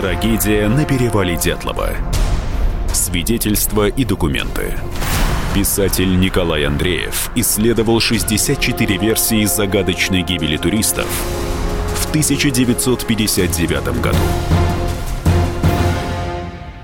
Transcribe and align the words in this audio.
Трагедия 0.00 0.68
на 0.68 0.84
перевале 0.84 1.36
Дятлова. 1.36 1.90
Свидетельства 2.92 3.88
и 3.88 4.04
документы. 4.04 4.74
Писатель 5.56 6.20
Николай 6.20 6.64
Андреев 6.64 7.32
исследовал 7.34 7.98
64 7.98 8.96
версии 8.96 9.44
загадочной 9.44 10.22
гибели 10.22 10.56
туристов 10.56 11.08
в 11.96 12.10
1959 12.10 14.00
году. 14.00 14.18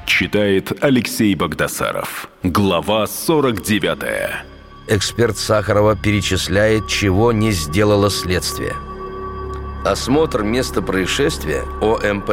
Читает 0.06 0.72
Алексей 0.82 1.36
Богдасаров. 1.36 2.28
Глава 2.42 3.06
49. 3.06 3.98
Эксперт 4.88 5.38
Сахарова 5.38 5.94
перечисляет, 5.94 6.88
чего 6.88 7.30
не 7.30 7.52
сделало 7.52 8.10
следствие. 8.10 8.74
Осмотр 9.84 10.42
места 10.42 10.82
происшествия, 10.82 11.62
ОМП, 11.80 12.30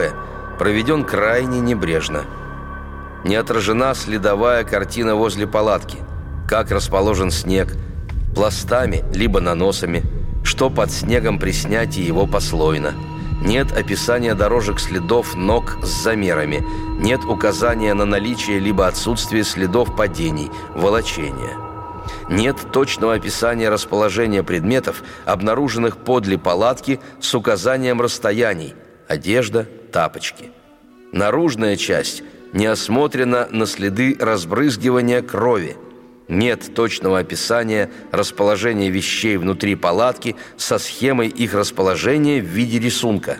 проведен 0.62 1.04
крайне 1.04 1.60
небрежно. 1.60 2.26
Не 3.24 3.34
отражена 3.34 3.96
следовая 3.96 4.64
картина 4.64 5.16
возле 5.16 5.48
палатки, 5.48 5.98
как 6.48 6.70
расположен 6.70 7.32
снег, 7.32 7.74
пластами 8.36 9.04
либо 9.12 9.40
наносами, 9.40 10.04
что 10.44 10.70
под 10.70 10.92
снегом 10.92 11.40
при 11.40 11.50
снятии 11.50 12.04
его 12.04 12.28
послойно. 12.28 12.94
Нет 13.44 13.76
описания 13.76 14.36
дорожек 14.36 14.80
следов 14.80 15.34
ног 15.34 15.80
с 15.82 16.04
замерами, 16.04 16.64
нет 17.00 17.22
указания 17.26 17.96
на 17.96 18.06
наличие 18.06 18.60
либо 18.60 18.86
отсутствие 18.86 19.44
следов 19.44 19.96
падений, 19.96 20.52
волочения. 20.76 21.58
Нет 22.30 22.58
точного 22.72 23.16
описания 23.16 23.70
расположения 23.70 24.44
предметов, 24.44 25.02
обнаруженных 25.26 25.98
подле 25.98 26.38
палатки 26.38 27.00
с 27.20 27.34
указанием 27.34 28.00
расстояний– 28.00 28.76
одежда, 29.08 29.68
тапочки. 29.92 30.52
Наружная 31.12 31.76
часть 31.76 32.24
не 32.54 32.66
осмотрена 32.66 33.48
на 33.52 33.66
следы 33.66 34.16
разбрызгивания 34.20 35.22
крови. 35.22 35.78
Нет 36.28 36.74
точного 36.74 37.20
описания 37.20 37.92
расположения 38.12 38.90
вещей 38.90 39.38
внутри 39.38 39.76
палатки 39.76 40.36
со 40.58 40.80
схемой 40.80 41.28
их 41.28 41.54
расположения 41.54 42.42
в 42.42 42.46
виде 42.46 42.80
рисунка. 42.80 43.38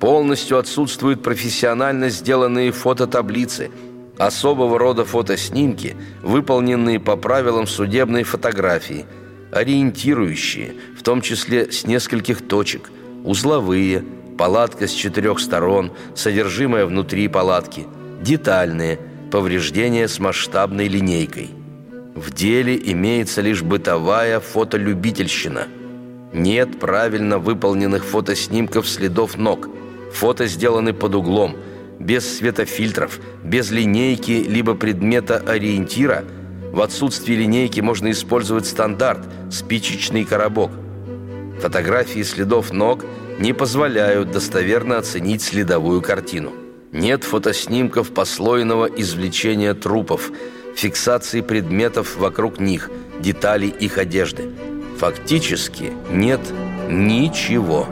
Полностью 0.00 0.58
отсутствуют 0.58 1.22
профессионально 1.22 2.08
сделанные 2.08 2.72
фототаблицы– 2.72 3.70
особого 4.18 4.78
рода 4.78 5.04
фотоснимки, 5.04 5.96
выполненные 6.22 7.00
по 7.00 7.16
правилам 7.16 7.66
судебной 7.66 8.22
фотографии, 8.22 9.06
ориентирующие, 9.50 10.74
в 10.96 11.02
том 11.02 11.20
числе 11.20 11.70
с 11.70 11.86
нескольких 11.86 12.46
точек, 12.46 12.90
узловые, 13.24 14.04
палатка 14.36 14.86
с 14.86 14.92
четырех 14.92 15.40
сторон, 15.40 15.92
содержимое 16.14 16.86
внутри 16.86 17.28
палатки, 17.28 17.86
детальные, 18.20 18.98
повреждения 19.30 20.08
с 20.08 20.18
масштабной 20.18 20.88
линейкой. 20.88 21.50
В 22.14 22.32
деле 22.32 22.80
имеется 22.92 23.40
лишь 23.40 23.62
бытовая 23.62 24.40
фотолюбительщина. 24.40 25.68
Нет 26.32 26.78
правильно 26.78 27.38
выполненных 27.38 28.04
фотоснимков 28.04 28.88
следов 28.88 29.36
ног. 29.36 29.68
Фото 30.12 30.46
сделаны 30.46 30.92
под 30.92 31.14
углом– 31.14 31.56
без 32.02 32.38
светофильтров, 32.38 33.20
без 33.44 33.70
линейки 33.70 34.32
либо 34.32 34.74
предмета 34.74 35.38
ориентира, 35.38 36.24
в 36.72 36.80
отсутствии 36.80 37.34
линейки 37.34 37.80
можно 37.80 38.10
использовать 38.10 38.66
стандарт– 38.66 39.20
спичечный 39.50 40.24
коробок. 40.24 40.70
Фотографии 41.62 42.24
следов 42.24 42.72
ног 42.72 43.04
не 43.38 43.52
позволяют 43.52 44.32
достоверно 44.32 44.98
оценить 44.98 45.42
следовую 45.42 46.02
картину. 46.02 46.52
Нет 46.90 47.22
фотоснимков 47.22 48.12
послойного 48.12 48.86
извлечения 48.86 49.72
трупов, 49.72 50.32
фиксации 50.74 51.40
предметов 51.40 52.16
вокруг 52.16 52.58
них, 52.58 52.90
деталей 53.20 53.68
их 53.68 53.96
одежды. 53.98 54.50
Фактически 54.98 55.92
нет 56.10 56.40
ничего 56.90 57.86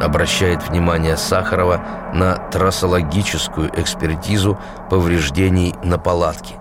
обращает 0.00 0.68
внимание 0.68 1.16
Сахарова 1.16 1.82
на 2.14 2.36
трассологическую 2.36 3.70
экспертизу 3.80 4.58
повреждений 4.90 5.74
на 5.82 5.98
палатке. 5.98 6.54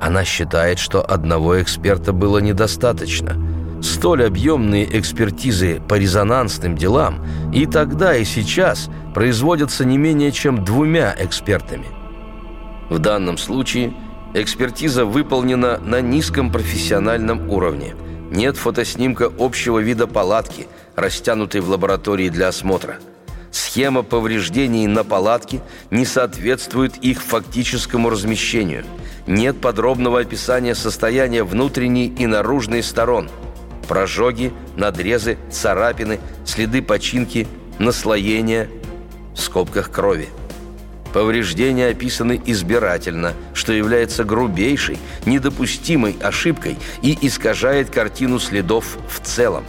Она 0.00 0.24
считает, 0.24 0.78
что 0.78 1.04
одного 1.04 1.60
эксперта 1.60 2.12
было 2.12 2.38
недостаточно. 2.38 3.36
Столь 3.82 4.24
объемные 4.24 4.98
экспертизы 4.98 5.80
по 5.88 5.94
резонансным 5.94 6.76
делам 6.76 7.24
и 7.52 7.66
тогда, 7.66 8.16
и 8.16 8.24
сейчас 8.24 8.90
производятся 9.14 9.84
не 9.84 9.98
менее 9.98 10.32
чем 10.32 10.64
двумя 10.64 11.14
экспертами. 11.18 11.86
В 12.90 12.98
данном 12.98 13.38
случае 13.38 13.94
экспертиза 14.34 15.04
выполнена 15.04 15.78
на 15.78 16.00
низком 16.00 16.50
профессиональном 16.50 17.50
уровне. 17.50 17.94
Нет 18.30 18.56
фотоснимка 18.56 19.30
общего 19.38 19.78
вида 19.78 20.06
палатки– 20.06 20.66
растянутой 20.96 21.60
в 21.60 21.68
лаборатории 21.70 22.28
для 22.28 22.48
осмотра. 22.48 22.98
Схема 23.50 24.02
повреждений 24.02 24.86
на 24.86 25.04
палатке 25.04 25.62
не 25.90 26.04
соответствует 26.04 26.96
их 26.98 27.22
фактическому 27.22 28.10
размещению. 28.10 28.84
Нет 29.26 29.60
подробного 29.60 30.20
описания 30.20 30.74
состояния 30.74 31.44
внутренней 31.44 32.06
и 32.06 32.26
наружной 32.26 32.82
сторон. 32.82 33.30
Прожоги, 33.88 34.52
надрезы, 34.76 35.38
царапины, 35.50 36.20
следы 36.44 36.82
починки, 36.82 37.48
наслоения, 37.78 38.68
в 39.34 39.40
скобках 39.40 39.90
крови. 39.90 40.28
Повреждения 41.12 41.88
описаны 41.88 42.40
избирательно, 42.44 43.32
что 43.54 43.72
является 43.72 44.24
грубейшей, 44.24 44.98
недопустимой 45.24 46.16
ошибкой 46.20 46.76
и 47.02 47.16
искажает 47.22 47.88
картину 47.88 48.38
следов 48.38 48.98
в 49.08 49.20
целом. 49.26 49.64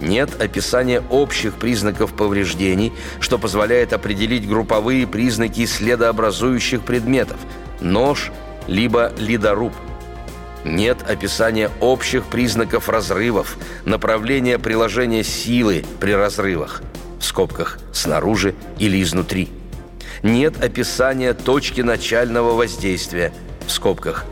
Нет 0.00 0.40
описания 0.40 1.02
общих 1.10 1.54
признаков 1.54 2.12
повреждений, 2.12 2.92
что 3.18 3.38
позволяет 3.38 3.92
определить 3.92 4.46
групповые 4.46 5.06
признаки 5.06 5.66
следообразующих 5.66 6.82
предметов– 6.82 7.38
нож 7.80 8.30
либо 8.66 9.12
ледоруб. 9.18 9.72
Нет 10.66 11.08
описания 11.08 11.70
общих 11.80 12.24
признаков 12.24 12.88
разрывов, 12.88 13.56
направления 13.84 14.58
приложения 14.58 15.22
силы 15.22 15.84
при 16.00 16.10
разрывах– 16.10 16.82
в 17.20 17.24
скобках 17.24 17.78
«снаружи» 17.92 18.56
или 18.80 19.00
«изнутри». 19.00 19.48
Нет 20.24 20.60
описания 20.62 21.34
точки 21.34 21.82
начального 21.82 22.54
воздействия– 22.54 23.32
в 23.66 23.70
скобках 23.70 24.24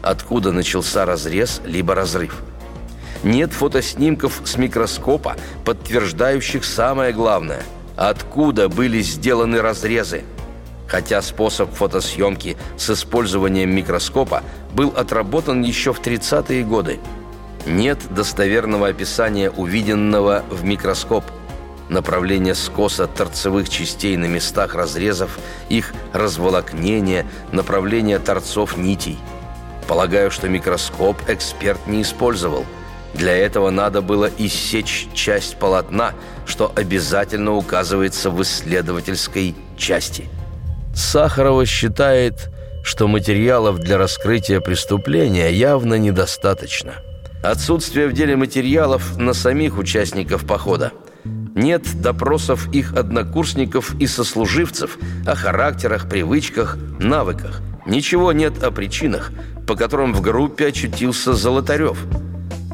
«откуда 0.00 0.50
начался 0.50 1.04
разрез 1.04 1.60
либо 1.66 1.94
разрыв». 1.94 2.36
Нет 3.22 3.52
фотоснимков 3.52 4.40
с 4.46 4.56
микроскопа, 4.56 5.36
подтверждающих 5.66 6.64
самое 6.64 7.12
главное– 7.12 7.62
откуда 7.96 8.70
были 8.70 9.00
сделаны 9.00 9.60
разрезы. 9.60 10.24
Хотя 10.86 11.20
способ 11.22 11.72
фотосъемки 11.72 12.56
с 12.76 12.90
использованием 12.90 13.74
микроскопа 13.74 14.42
был 14.72 14.92
отработан 14.96 15.62
еще 15.62 15.92
в 15.92 16.00
30-е 16.00 16.64
годы. 16.64 17.00
Нет 17.66 17.98
достоверного 18.10 18.88
описания 18.88 19.50
увиденного 19.50 20.44
в 20.50 20.64
микроскоп– 20.64 21.24
направление 21.88 22.54
скоса 22.54 23.06
торцевых 23.06 23.68
частей 23.68 24.16
на 24.16 24.26
местах 24.26 24.74
разрезов, 24.74 25.38
их 25.68 25.92
разволокнение, 26.12 27.26
направление 27.52 28.18
торцов 28.18 28.76
нитей. 28.76 29.18
Полагаю, 29.88 30.30
что 30.30 30.48
микроскоп 30.48 31.16
эксперт 31.28 31.86
не 31.86 32.02
использовал– 32.02 32.64
для 33.16 33.34
этого 33.34 33.70
надо 33.70 34.02
было 34.02 34.30
иссечь 34.36 35.08
часть 35.14 35.56
полотна, 35.56 36.12
что 36.44 36.70
обязательно 36.76 37.54
указывается 37.54 38.30
в 38.30 38.42
исследовательской 38.42 39.54
части. 39.78 40.28
Сахарова 40.96 41.66
считает, 41.66 42.50
что 42.82 43.06
материалов 43.06 43.78
для 43.78 43.98
раскрытия 43.98 44.60
преступления 44.60 45.52
явно 45.52 45.94
недостаточно. 45.94 46.94
Отсутствие 47.42 48.08
в 48.08 48.14
деле 48.14 48.34
материалов 48.34 49.18
на 49.18 49.34
самих 49.34 49.76
участников 49.76 50.46
похода. 50.46 50.92
Нет 51.54 52.00
допросов 52.00 52.72
их 52.72 52.94
однокурсников 52.94 53.94
и 54.00 54.06
сослуживцев 54.06 54.98
о 55.26 55.34
характерах, 55.34 56.08
привычках, 56.08 56.78
навыках. 56.98 57.60
Ничего 57.86 58.32
нет 58.32 58.62
о 58.62 58.70
причинах, 58.70 59.32
по 59.66 59.76
которым 59.76 60.14
в 60.14 60.22
группе 60.22 60.68
очутился 60.68 61.34
Золотарев– 61.34 61.98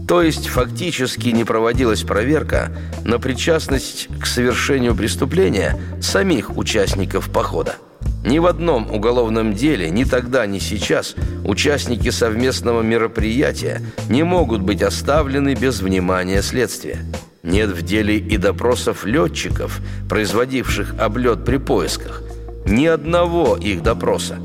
то 0.08 0.20
есть 0.20 0.48
фактически 0.48 1.28
не 1.28 1.44
проводилась 1.44 2.02
проверка 2.02 2.70
на 3.02 3.19
причастность 3.19 4.08
к 4.20 4.26
совершению 4.26 4.94
преступления 4.94 5.80
самих 6.02 6.58
участников 6.58 7.30
похода. 7.30 7.76
Ни 8.24 8.38
в 8.38 8.46
одном 8.46 8.90
уголовном 8.90 9.52
деле, 9.52 9.90
ни 9.90 10.04
тогда, 10.04 10.46
ни 10.46 10.58
сейчас 10.58 11.16
участники 11.44 12.10
совместного 12.10 12.82
мероприятия 12.82 13.82
не 14.08 14.22
могут 14.22 14.62
быть 14.62 14.82
оставлены 14.82 15.54
без 15.54 15.80
внимания 15.80 16.40
следствия. 16.42 16.98
Нет 17.42 17.70
в 17.70 17.82
деле 17.82 18.19
и 18.19 18.36
допросов 18.36 19.04
летчиков, 19.04 19.80
производивших 20.08 20.94
облет 21.00 21.44
при 21.44 21.56
поисках. 21.56 22.22
Ни 22.64 22.86
одного 22.86 23.56
их 23.56 23.82
допроса. 23.82 24.38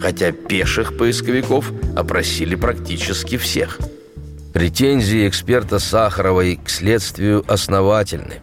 Хотя 0.00 0.32
пеших 0.32 0.96
поисковиков 0.96 1.70
опросили 1.94 2.54
практически 2.54 3.36
всех. 3.36 3.78
Претензии 4.54 5.28
эксперта 5.28 5.78
Сахаровой 5.78 6.58
к 6.64 6.70
следствию 6.70 7.44
основательны. 7.46 8.40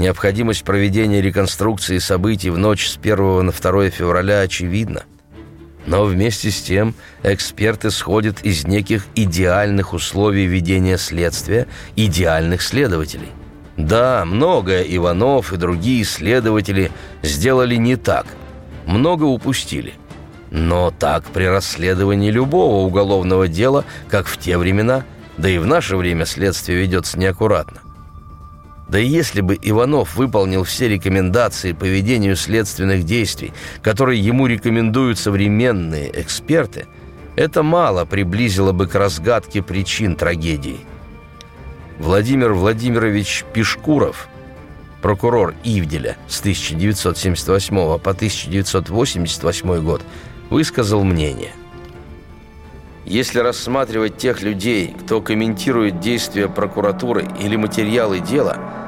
Необходимость 0.00 0.64
проведения 0.64 1.20
реконструкции 1.20 1.98
событий 1.98 2.48
в 2.48 2.56
ночь 2.56 2.88
с 2.88 2.96
1 2.96 3.44
на 3.44 3.52
2 3.52 3.90
февраля 3.90 4.40
очевидна. 4.40 5.02
Но 5.84 6.06
вместе 6.06 6.50
с 6.50 6.62
тем 6.62 6.94
эксперты 7.22 7.90
сходят 7.90 8.40
из 8.40 8.66
неких 8.66 9.04
идеальных 9.14 9.92
условий 9.92 10.46
ведения 10.46 10.96
следствия, 10.96 11.66
идеальных 11.96 12.62
следователей. 12.62 13.28
Да, 13.76 14.24
многое 14.24 14.84
Иванов 14.84 15.52
и 15.52 15.58
другие 15.58 16.02
следователи 16.04 16.90
сделали 17.22 17.76
не 17.76 17.96
так, 17.96 18.24
много 18.86 19.24
упустили. 19.24 19.92
Но 20.50 20.94
так 20.98 21.24
при 21.24 21.44
расследовании 21.44 22.30
любого 22.30 22.86
уголовного 22.86 23.48
дела, 23.48 23.84
как 24.08 24.28
в 24.28 24.38
те 24.38 24.56
времена, 24.56 25.04
да 25.36 25.50
и 25.50 25.58
в 25.58 25.66
наше 25.66 25.98
время 25.98 26.24
следствие 26.24 26.78
ведется 26.78 27.18
неаккуратно. 27.18 27.82
Да 28.90 28.98
и 28.98 29.06
если 29.06 29.40
бы 29.40 29.56
Иванов 29.62 30.16
выполнил 30.16 30.64
все 30.64 30.88
рекомендации 30.88 31.72
по 31.72 31.84
ведению 31.84 32.34
следственных 32.34 33.04
действий, 33.04 33.52
которые 33.82 34.20
ему 34.20 34.48
рекомендуют 34.48 35.16
современные 35.16 36.10
эксперты, 36.20 36.88
это 37.36 37.62
мало 37.62 38.04
приблизило 38.04 38.72
бы 38.72 38.88
к 38.88 38.96
разгадке 38.96 39.62
причин 39.62 40.16
трагедии. 40.16 40.80
Владимир 42.00 42.52
Владимирович 42.52 43.44
Пешкуров, 43.54 44.28
прокурор 45.02 45.54
Ивделя 45.62 46.16
с 46.26 46.40
1978 46.40 47.76
по 47.76 48.10
1988 48.10 49.84
год, 49.84 50.02
высказал 50.50 51.04
мнение. 51.04 51.52
Если 53.06 53.38
рассматривать 53.38 54.16
тех 54.16 54.42
людей, 54.42 54.96
кто 55.04 55.20
комментирует 55.20 56.00
действия 56.00 56.48
прокуратуры 56.48 57.28
или 57.40 57.54
материалы 57.54 58.18
дела– 58.18 58.58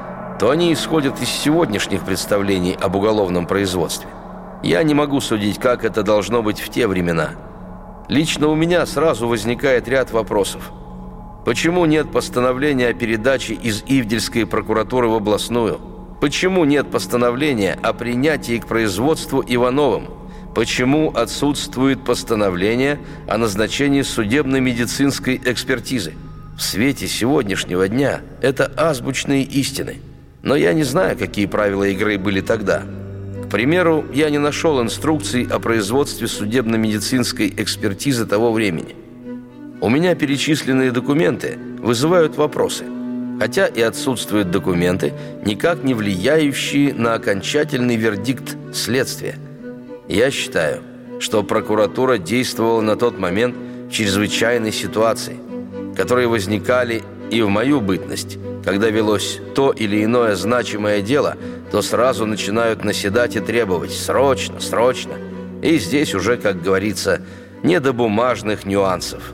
то 0.43 0.49
они 0.49 0.73
исходят 0.73 1.21
из 1.21 1.29
сегодняшних 1.29 2.03
представлений 2.03 2.77
об 2.77 2.97
уголовном 2.97 3.47
производстве. 3.47 4.09
Я 4.61 4.83
не 4.83 4.93
могу 4.93 5.21
судить, 5.21 5.57
как 5.57 5.85
это 5.85 6.03
должно 6.03 6.43
быть 6.43 6.59
в 6.59 6.67
те 6.67 6.85
времена. 6.85 7.29
Лично 8.09 8.49
у 8.49 8.55
меня 8.55 8.85
сразу 8.85 9.29
возникает 9.29 9.87
ряд 9.87 10.11
вопросов. 10.11 10.73
Почему 11.45 11.85
нет 11.85 12.11
постановления 12.11 12.89
о 12.89 12.93
передаче 12.93 13.53
из 13.53 13.85
Ивдельской 13.87 14.45
прокуратуры 14.45 15.07
в 15.07 15.13
областную? 15.13 15.79
Почему 16.19 16.65
нет 16.65 16.91
постановления 16.91 17.79
о 17.81 17.93
принятии 17.93 18.57
к 18.57 18.67
производству 18.67 19.41
Ивановым? 19.47 20.09
Почему 20.53 21.13
отсутствует 21.15 22.03
постановление 22.03 22.99
о 23.29 23.37
назначении 23.37 24.01
судебно-медицинской 24.01 25.41
экспертизы? 25.45 26.15
В 26.57 26.61
свете 26.61 27.07
сегодняшнего 27.07 27.87
дня 27.87 28.19
это 28.41 28.69
азбучные 28.75 29.43
истины– 29.43 30.01
но 30.43 30.57
я 30.57 30.73
не 30.73 30.83
знаю, 30.83 31.17
какие 31.17 31.45
правила 31.45 31.85
игры 31.85 32.19
были 32.19 32.41
тогда. 32.41 32.83
К 33.45 33.49
примеру, 33.49 34.05
я 34.13 34.29
не 34.29 34.39
нашел 34.39 34.81
инструкций 34.81 35.47
о 35.49 35.59
производстве 35.59 36.27
судебно-медицинской 36.27 37.51
экспертизы 37.57 38.25
того 38.25 38.51
времени. 38.51 38.95
У 39.79 39.89
меня 39.89 40.15
перечисленные 40.15 40.91
документы 40.91 41.57
вызывают 41.79 42.35
вопросы, 42.35 42.83
хотя 43.39 43.67
и 43.67 43.81
отсутствуют 43.81 44.51
документы, 44.51 45.13
никак 45.45 45.83
не 45.83 45.93
влияющие 45.93 46.93
на 46.93 47.13
окончательный 47.13 47.95
вердикт 47.95 48.57
следствия. 48.73 49.35
Я 50.09 50.29
считаю, 50.29 50.81
что 51.19 51.43
прокуратура 51.43 52.17
действовала 52.17 52.81
на 52.81 52.97
тот 52.97 53.17
момент 53.17 53.55
в 53.87 53.91
чрезвычайной 53.91 54.73
ситуации, 54.73 55.37
которые 55.95 56.27
возникали 56.27 57.01
и 57.31 57.41
в 57.41 57.47
мою 57.47 57.79
бытность– 57.79 58.37
когда 58.63 58.89
велось 58.89 59.39
то 59.55 59.71
или 59.71 60.03
иное 60.03 60.35
значимое 60.35 61.01
дело, 61.01 61.35
то 61.71 61.81
сразу 61.81 62.25
начинают 62.25 62.83
наседать 62.83 63.35
и 63.35 63.39
требовать 63.39 63.91
«срочно, 63.91 64.59
срочно». 64.59 65.13
И 65.61 65.77
здесь 65.77 66.15
уже, 66.15 66.37
как 66.37 66.61
говорится, 66.61 67.21
не 67.61 67.79
до 67.79 67.93
бумажных 67.93 68.65
нюансов. 68.65 69.33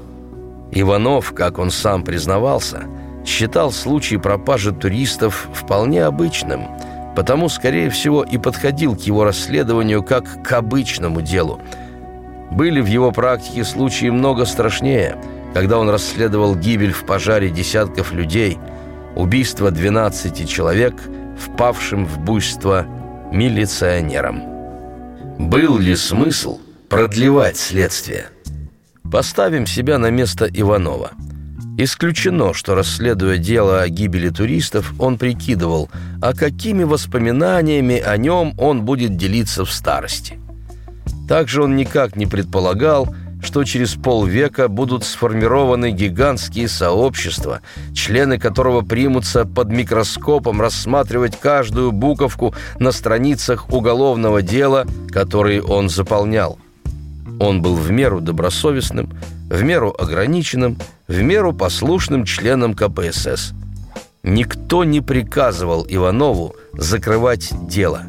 Иванов, 0.72 1.34
как 1.34 1.58
он 1.60 1.72
сам 1.72 2.04
признавался, 2.04 2.84
считал 3.26 3.72
случай 3.72 4.18
пропажи 4.18 4.72
туристов 4.72 5.50
вполне 5.54 6.06
обычным, 6.06 6.68
потому, 7.16 7.50
скорее 7.50 7.90
всего, 7.90 8.24
и 8.24 8.38
подходил 8.38 8.96
к 8.96 9.02
его 9.02 9.24
расследованию 9.24 10.04
как 10.04 10.44
к 10.44 10.52
обычному 10.54 11.22
делу. 11.22 11.60
Были 12.52 12.81
в 12.81 12.86
его 12.88 13.12
практике 13.12 13.64
случаи 13.64 14.10
много 14.10 14.46
страшнее, 14.46 15.18
когда 15.54 15.80
он 15.80 15.90
расследовал 15.90 16.56
гибель 16.56 16.94
в 16.94 17.06
пожаре 17.06 17.50
десятков 17.50 18.12
людей– 18.12 18.58
убийство 19.19 19.69
12 19.69 20.50
человек, 20.50 20.94
впавшим 21.38 22.06
в 22.06 22.19
буйство 22.19 22.86
милиционером. 23.31 24.42
Был 25.38 25.77
ли 25.77 25.95
смысл 25.95 26.60
продлевать 26.88 27.57
следствие? 27.57 28.27
Поставим 29.12 29.66
себя 29.66 29.98
на 29.98 30.10
место 30.10 30.45
Иванова. 30.45 31.12
Исключено, 31.77 32.54
что, 32.54 32.75
расследуя 32.75 33.38
дело 33.38 33.81
о 33.81 33.89
гибели 33.89 34.30
туристов, 34.30 34.94
он 35.00 35.18
прикидывал, 35.18 35.89
а 36.21 36.33
какими 36.33 36.83
воспоминаниями 36.83 38.00
о 38.00 38.16
нем 38.18 38.54
он 38.57 38.83
будет 38.83 39.18
делиться 39.18 39.66
в 39.66 39.71
старости. 39.71 40.39
Также 41.27 41.63
он 41.63 41.75
никак 41.75 42.16
не 42.16 42.25
предполагал, 42.25 43.13
что 43.42 43.64
через 43.64 43.96
полвека 43.96 44.68
будут 44.68 45.04
сформированы 45.04 45.92
гигантские 45.92 46.68
сообщества, 46.68 47.62
члены 47.94 48.38
которого 48.38 48.82
примутся 48.82 49.46
под 49.46 49.70
микроскопом 49.70 50.62
рассматривать 50.62 51.40
каждую 51.40 51.92
буковку 51.92 52.54
на 52.80 52.92
страницах 52.92 53.70
уголовного 53.72 54.42
дела, 54.42 54.86
которые 55.10 55.64
он 55.64 55.90
заполнял. 55.90 56.60
Он 57.40 57.62
был 57.62 57.76
в 57.76 57.90
меру 57.90 58.20
добросовестным, 58.20 59.14
в 59.50 59.64
меру 59.64 59.96
ограниченным, 59.98 60.78
в 61.08 61.22
меру 61.22 61.54
послушным 61.54 62.26
членом 62.26 62.74
КПСС. 62.74 63.54
Никто 64.24 64.84
не 64.84 65.00
приказывал 65.00 65.86
Иванову 65.90 66.56
закрывать 66.74 67.52
дело. 67.68 68.04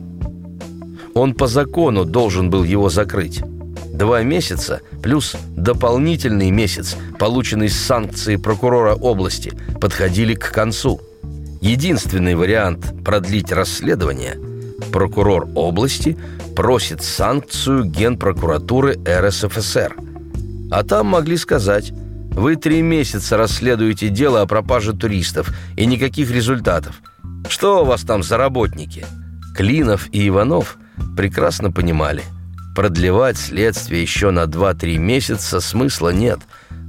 Он 1.15 1.35
по 1.35 1.47
закону 1.47 2.05
должен 2.05 2.51
был 2.51 2.65
его 2.65 2.89
закрыть. 2.89 3.41
Два 4.01 4.23
месяца 4.23 4.81
плюс 5.03 5.37
дополнительный 5.55 6.51
месяц, 6.51 6.97
полученный 7.19 7.69
с 7.69 7.77
санкции 7.77 8.37
прокурора 8.37 8.95
области, 8.95 9.53
подходили 9.79 10.33
к 10.35 10.53
концу. 10.53 11.03
Единственный 11.61 12.35
вариант 12.35 12.95
продлить 13.05 13.53
расследование– 13.53 14.39
прокурор 14.91 15.51
области 15.55 16.17
просит 16.57 17.03
санкцию 17.03 17.85
Генпрокуратуры 17.85 18.99
РСФСР. 19.07 19.95
А 20.71 20.83
там 20.83 21.09
могли 21.09 21.37
сказать– 21.37 21.93
вы 22.31 22.57
три 22.57 22.81
месяца 22.81 23.37
расследуете 23.37 24.09
дело 24.09 24.41
о 24.41 24.47
пропаже 24.47 24.95
туристов 24.95 25.53
и 25.77 25.85
никаких 25.85 26.31
результатов. 26.31 27.03
Что 27.51 27.83
у 27.83 27.85
вас 27.85 28.01
там 28.01 28.23
за 28.23 28.39
работники? 28.39 29.05
Клинов 29.55 30.09
и 30.11 30.27
Иванов 30.27 30.79
прекрасно 31.19 31.71
понимали– 31.71 32.23
Продлевать 32.75 33.37
следствие 33.37 34.03
еще 34.03 34.31
на 34.31 34.45
2-3 34.45 34.97
месяца 34.97 35.61
смысла 35.61 36.11
нет. 36.11 36.39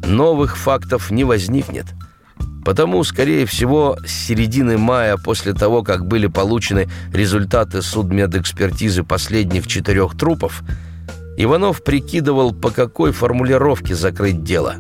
Новых 0.06 0.58
фактов 0.58 1.12
не 1.12 1.24
возникнет. 1.24 1.86
Потому, 2.64 3.04
скорее 3.04 3.46
всего, 3.48 3.98
с 4.06 4.12
середины 4.12 4.78
мая, 4.78 5.18
после 5.18 5.54
того, 5.54 5.82
как 5.84 6.06
были 6.06 6.28
получены 6.28 6.88
результаты 7.12 7.82
судмедэкспертизы 7.82 9.04
последних 9.04 9.68
четырех 9.68 10.16
трупов, 10.16 10.62
Иванов 11.38 11.84
прикидывал, 11.84 12.54
по 12.54 12.70
какой 12.70 13.12
формулировке 13.12 13.96
закрыть 13.96 14.44
дело. 14.44 14.76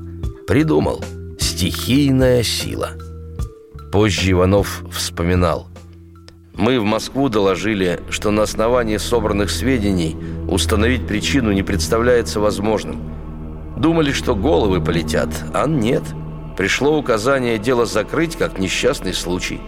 Придумал 0.48 1.04
«стихийная 1.40 2.44
сила». 2.44 2.92
Позже 3.92 4.32
Иванов 4.32 4.84
вспоминал. 4.92 5.71
Мы 6.62 6.80
в 6.80 6.84
Москву 6.84 7.28
доложили, 7.28 8.02
что 8.12 8.30
на 8.30 8.44
основании 8.44 8.98
собранных 8.98 9.50
сведений 9.50 10.16
установить 10.48 11.08
причину 11.08 11.52
не 11.52 11.64
представляется 11.64 12.40
возможным. 12.40 13.02
Думали, 13.78 14.12
что 14.12 14.36
головы 14.36 14.80
полетят, 14.80 15.30
а 15.56 15.66
нет. 15.66 16.04
Пришло 16.56 17.00
указание 17.00 17.58
дело 17.58 17.88
закрыть 17.88 18.36
как 18.36 18.60
несчастный 18.60 19.16
случай. 19.16 19.60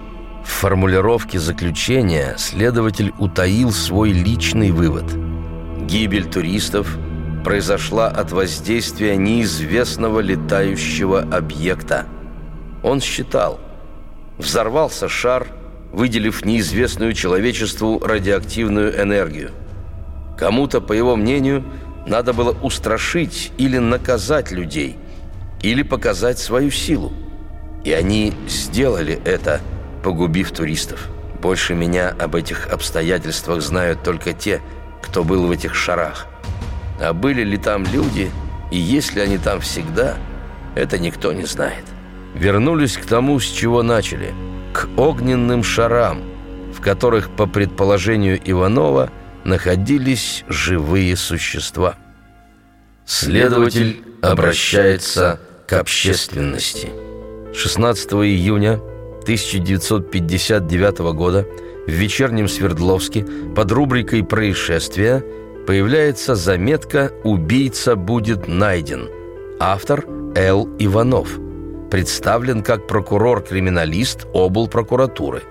В 0.45 0.49
формулировке 0.49 1.39
заключения 1.39 2.35
следователь 2.37 3.11
утаил 3.17 3.71
свой 3.71 4.11
личный 4.11 4.69
вывод. 4.69 5.05
Гибель 5.87 6.29
туристов 6.29 6.99
произошла 7.43 8.07
от 8.07 8.31
воздействия 8.31 9.15
неизвестного 9.15 10.19
летающего 10.19 11.21
объекта. 11.21 12.05
Он 12.83 13.01
считал, 13.01 13.59
взорвался 14.37 15.09
шар– 15.09 15.47
выделив 15.93 16.43
неизвестную 16.43 17.13
человечеству 17.13 17.99
радиоактивную 17.99 18.99
энергию. 18.99 19.51
Кому-то, 20.37 20.81
по 20.81 20.91
его 20.91 21.15
мнению, 21.15 21.63
надо 22.07 22.33
было 22.33 22.51
устрашить 22.61 23.53
или 23.57 23.77
наказать 23.77 24.51
людей, 24.51 24.97
или 25.61 25.83
показать 25.83 26.39
свою 26.39 26.71
силу. 26.71 27.13
И 27.85 27.93
они 27.93 28.33
сделали 28.47 29.19
это, 29.23 29.61
погубив 30.03 30.51
туристов. 30.51 31.07
Больше 31.41 31.75
меня 31.75 32.09
об 32.09 32.35
этих 32.35 32.67
обстоятельствах 32.67 33.61
знают 33.61 34.03
только 34.03 34.33
те, 34.33 34.61
кто 35.01 35.23
был 35.23 35.45
в 35.45 35.51
этих 35.51 35.75
шарах. 35.75 36.25
А 36.99 37.13
были 37.13 37.43
ли 37.43 37.57
там 37.57 37.85
люди, 37.85 38.31
и 38.71 38.77
есть 38.77 39.13
ли 39.13 39.21
они 39.21 39.37
там 39.37 39.59
всегда, 39.59 40.15
это 40.75 40.97
никто 40.97 41.33
не 41.33 41.45
знает. 41.45 41.83
Вернулись 42.33 42.97
к 42.97 43.05
тому, 43.05 43.39
с 43.39 43.45
чего 43.45 43.83
начали, 43.83 44.33
к 44.73 44.87
огненным 44.97 45.63
шарам, 45.63 46.23
в 46.73 46.81
которых, 46.81 47.29
по 47.29 47.45
предположению 47.45 48.39
Иванова, 48.43 49.11
находились 49.45 50.43
живые 50.47 51.15
существа. 51.15 51.95
Следователь 53.05 54.03
обращается 54.21 55.39
к 55.67 55.73
общественности. 55.73 56.89
16 57.53 58.13
июня 58.13 58.79
1959 59.21 60.99
года 61.13 61.45
в 61.85 61.91
вечернем 61.91 62.47
Свердловске 62.47 63.25
под 63.55 63.71
рубрикой 63.71 64.23
«Происшествия» 64.23 65.23
появляется 65.67 66.35
заметка 66.35 67.11
«Убийца 67.23 67.95
будет 67.95 68.47
найден». 68.47 69.09
Автор 69.59 70.05
Л. 70.35 70.69
Иванов. 70.79 71.42
Представлен 71.93 72.63
как 72.63 72.87
прокурор-криминалист 72.87 74.25
обл. 74.33 74.67
прокуратуры. 74.67 75.43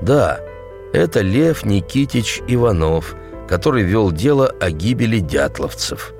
Да, 0.00 0.38
это 0.92 1.22
Лев 1.22 1.64
Никитич 1.64 2.40
Иванов, 2.46 3.16
который 3.48 3.82
вел 3.82 4.12
дело 4.12 4.46
о 4.60 4.70
гибели 4.70 5.18
дятловцев. 5.18 6.14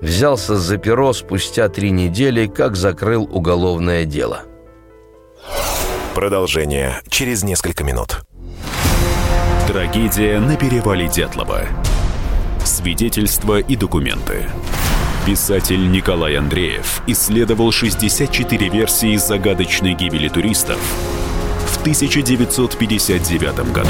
Взялся 0.00 0.56
за 0.56 0.76
перо 0.76 1.12
спустя 1.12 1.68
три 1.68 1.92
недели, 1.92 2.48
как 2.48 2.74
закрыл 2.74 3.28
уголовное 3.30 4.04
дело. 4.06 4.42
Продолжение 6.16 7.00
через 7.08 7.44
несколько 7.44 7.84
минут. 7.84 8.22
Трагедия 9.68 10.40
на 10.40 10.56
перевале 10.56 11.06
Дятлова. 11.06 11.60
Свидетельства 12.64 13.60
и 13.60 13.76
документы. 13.76 14.46
Писатель 15.26 15.90
Николай 15.90 16.34
Андреев 16.36 17.02
исследовал 17.06 17.70
64 17.70 18.68
версии 18.70 19.16
загадочной 19.16 19.92
гибели 19.92 20.28
туристов 20.28 20.78
в 21.66 21.80
1959 21.82 23.72
году. 23.72 23.88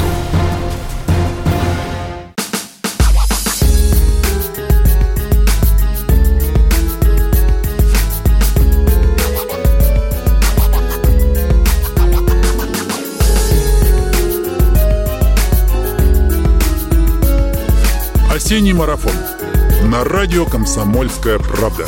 Осенний 18.29 18.73
марафон 18.73 19.13
на 19.83 20.03
радио 20.03 20.45
«Комсомольская 20.45 21.39
правда». 21.39 21.85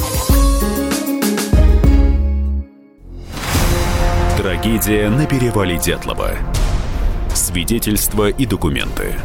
Трагедия 4.37 5.09
на 5.09 5.25
перевале 5.25 5.77
Дятлова. 5.77 6.31
Свидетельства 7.33 8.29
и 8.29 8.45
документы. 8.45 9.15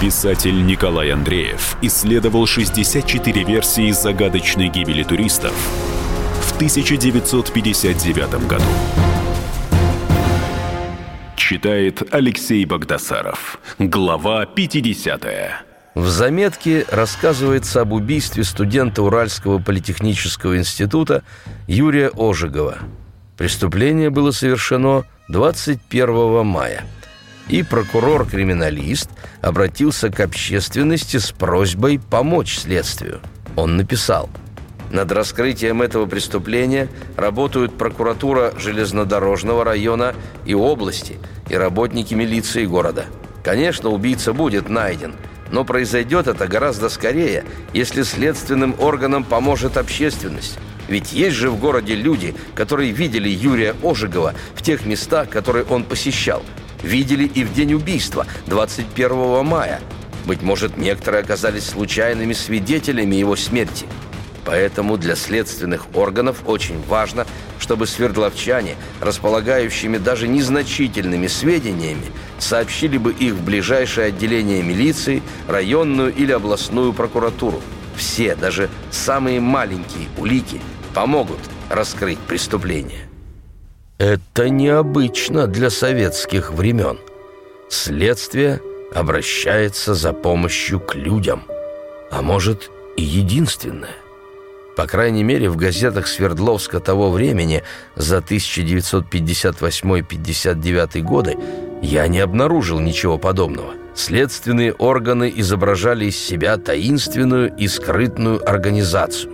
Писатель 0.00 0.64
Николай 0.64 1.10
Андреев 1.10 1.76
исследовал 1.82 2.46
64 2.46 3.44
версии 3.44 3.90
загадочной 3.90 4.68
гибели 4.68 5.02
туристов 5.02 5.52
в 6.42 6.54
1959 6.56 8.46
году. 8.46 8.64
Читает 11.36 12.02
Алексей 12.12 12.64
Богдасаров. 12.64 13.60
Глава 13.78 14.46
50. 14.46 15.67
В 15.98 16.06
заметке 16.10 16.86
рассказывается 16.92 17.80
об 17.80 17.92
убийстве 17.92 18.44
студента 18.44 19.02
Уральского 19.02 19.58
политехнического 19.58 20.56
института 20.56 21.24
Юрия 21.66 22.12
Ожегова. 22.16 22.78
Преступление 23.36 24.08
было 24.08 24.30
совершено 24.30 25.06
21 25.26 26.46
мая. 26.46 26.84
И 27.48 27.64
прокурор-криминалист 27.64 29.10
обратился 29.42 30.08
к 30.08 30.20
общественности 30.20 31.16
с 31.16 31.32
просьбой 31.32 31.98
помочь 31.98 32.58
следствию. 32.58 33.18
Он 33.56 33.76
написал 33.76 34.30
«Над 34.92 35.10
раскрытием 35.10 35.82
этого 35.82 36.06
преступления 36.06 36.88
работают 37.16 37.76
прокуратура 37.76 38.54
железнодорожного 38.56 39.64
района 39.64 40.14
и 40.44 40.54
области 40.54 41.18
и 41.48 41.56
работники 41.56 42.14
милиции 42.14 42.66
города. 42.66 43.06
Конечно, 43.42 43.90
убийца 43.90 44.32
будет 44.32 44.68
найден– 44.68 45.16
но 45.50 45.64
произойдет 45.64 46.26
это 46.26 46.46
гораздо 46.46 46.88
скорее, 46.88 47.44
если 47.72 48.02
следственным 48.02 48.74
органам 48.78 49.24
поможет 49.24 49.76
общественность. 49.76 50.58
Ведь 50.88 51.12
есть 51.12 51.36
же 51.36 51.50
в 51.50 51.58
городе 51.58 51.94
люди, 51.94 52.34
которые 52.54 52.92
видели 52.92 53.28
Юрия 53.28 53.74
Ожегова 53.82 54.34
в 54.54 54.62
тех 54.62 54.86
местах, 54.86 55.28
которые 55.28 55.64
он 55.64 55.84
посещал. 55.84 56.42
Видели 56.82 57.24
и 57.24 57.44
в 57.44 57.52
день 57.52 57.74
убийства, 57.74 58.26
21 58.46 59.44
мая. 59.44 59.80
Быть 60.24 60.42
может, 60.42 60.76
некоторые 60.76 61.22
оказались 61.22 61.66
случайными 61.66 62.32
свидетелями 62.32 63.16
его 63.16 63.36
смерти– 63.36 63.86
Поэтому 64.48 64.96
для 64.96 65.14
следственных 65.14 65.94
органов 65.94 66.38
очень 66.46 66.82
важно, 66.88 67.26
чтобы 67.58 67.86
свердловчане, 67.86 68.76
располагающими 68.98 69.98
даже 69.98 70.26
незначительными 70.26 71.26
сведениями, 71.26 72.06
сообщили 72.38 72.96
бы 72.96 73.12
их 73.12 73.34
в 73.34 73.44
ближайшее 73.44 74.06
отделение 74.06 74.62
милиции, 74.62 75.22
районную 75.48 76.14
или 76.14 76.32
областную 76.32 76.94
прокуратуру. 76.94 77.60
Все, 77.94 78.34
даже 78.36 78.70
самые 78.90 79.38
маленькие 79.38 80.08
улики, 80.16 80.62
помогут 80.94 81.40
раскрыть 81.68 82.18
преступление. 82.18 83.06
Это 83.98 84.48
необычно 84.48 85.46
для 85.46 85.68
советских 85.68 86.52
времен. 86.52 86.98
Следствие 87.68 88.62
обращается 88.94 89.92
за 89.94 90.14
помощью 90.14 90.80
к 90.80 90.94
людям, 90.94 91.42
а 92.10 92.22
может 92.22 92.70
и 92.96 93.02
единственное. 93.02 94.07
По 94.78 94.86
крайней 94.86 95.24
мере, 95.24 95.50
в 95.50 95.56
газетах 95.56 96.06
Свердловска 96.06 96.78
того 96.78 97.10
времени 97.10 97.64
за 97.96 98.18
1958-59 98.18 101.00
годы 101.00 101.36
я 101.82 102.06
не 102.06 102.20
обнаружил 102.20 102.78
ничего 102.78 103.18
подобного. 103.18 103.74
Следственные 103.96 104.72
органы 104.72 105.32
изображали 105.34 106.04
из 106.04 106.16
себя 106.16 106.56
таинственную 106.58 107.52
и 107.56 107.66
скрытную 107.66 108.48
организацию. 108.48 109.32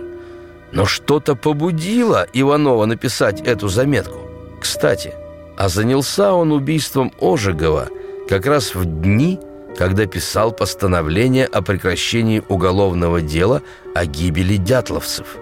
Но 0.71 0.87
что-то 0.87 1.35
побудило 1.35 2.25
Иванова 2.33 2.87
написать 2.87 3.41
эту 3.41 3.67
заметку. 3.67 4.21
Кстати, 4.59 5.13
а 5.57 5.69
занялся 5.69 6.33
он 6.33 6.53
убийством 6.53 7.13
Ожегова 7.21 7.89
как 8.27 8.47
раз 8.47 8.73
в 8.73 8.83
дни, 8.85 9.39
когда 9.77 10.05
писал 10.05 10.51
постановление 10.51 11.45
о 11.45 11.61
прекращении 11.61 12.41
уголовного 12.47 13.21
дела 13.21 13.61
о 13.93 14.05
гибели 14.05 14.57
дятловцев. 14.57 15.37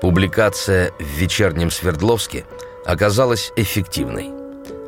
Публикация 0.00 0.92
в 0.98 1.02
«Вечернем 1.02 1.70
Свердловске» 1.70 2.44
оказалась 2.84 3.52
эффективной. 3.56 4.30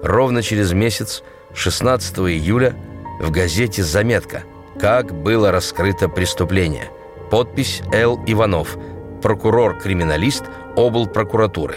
Ровно 0.03 0.43
через 0.43 0.73
месяц, 0.73 1.23
16 1.55 2.19
июля, 2.19 2.75
в 3.21 3.31
газете 3.31 3.83
«Заметка» 3.83 4.43
«Как 4.81 5.15
было 5.15 5.53
раскрыто 5.53 6.09
преступление». 6.09 6.91
Подпись 7.31 7.81
Л. 7.93 8.21
Иванов, 8.27 8.77
прокурор-криминалист 9.23 10.45
обл. 10.77 11.07
прокуратуры. 11.07 11.77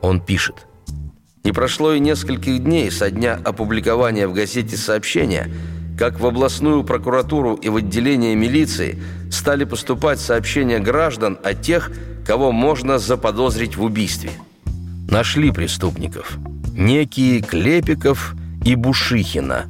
Он 0.00 0.20
пишет– 0.20 0.66
не 1.44 1.52
прошло 1.52 1.92
и 1.92 2.00
нескольких 2.00 2.64
дней 2.64 2.90
со 2.90 3.10
дня 3.10 3.38
опубликования 3.44 4.26
в 4.26 4.32
газете 4.32 4.78
сообщения, 4.78 5.50
как 5.98 6.20
в 6.20 6.26
областную 6.26 6.84
прокуратуру 6.84 7.54
и 7.54 7.68
в 7.68 7.76
отделение 7.76 8.34
милиции 8.34 9.02
стали 9.30 9.64
поступать 9.64 10.20
сообщения 10.20 10.78
граждан 10.78 11.38
о 11.42 11.54
тех, 11.54 11.90
кого 12.26 12.52
можно 12.52 12.98
заподозрить 12.98 13.76
в 13.76 13.82
убийстве. 13.82 14.32
Нашли 15.08 15.50
преступников. 15.50 16.38
Некие 16.72 17.40
Клепиков 17.40 18.34
и 18.64 18.74
Бушихина. 18.74 19.66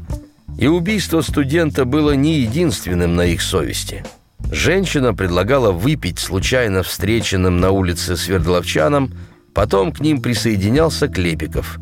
И 0.58 0.66
убийство 0.68 1.20
студента 1.20 1.84
было 1.84 2.12
не 2.12 2.40
единственным 2.40 3.16
на 3.16 3.26
их 3.26 3.42
совести. 3.42 4.04
Женщина 4.50 5.14
предлагала 5.14 5.72
выпить 5.72 6.18
случайно 6.18 6.82
встреченным 6.82 7.60
на 7.60 7.70
улице 7.70 8.16
свердловчанам– 8.16 9.12
Потом 9.54 9.92
к 9.92 10.00
ним 10.00 10.20
присоединялся 10.20 11.06
Клепиков. 11.06 11.78